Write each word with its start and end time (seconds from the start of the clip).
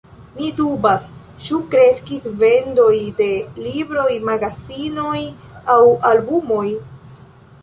Mi 0.35 0.47
dubas, 0.59 1.03
ĉu 1.47 1.59
kreskis 1.75 2.25
vendoj 2.45 2.95
de 3.21 3.29
libroj, 3.67 4.09
magazinoj 4.31 5.21
aŭ 5.77 5.81
albumoj. 6.15 6.67